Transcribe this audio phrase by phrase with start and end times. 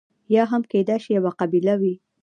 [0.35, 1.95] یا هم کېدای شي یوه قبیله وي.